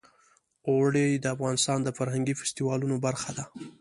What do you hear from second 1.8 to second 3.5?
د فرهنګي فستیوالونو برخه ده.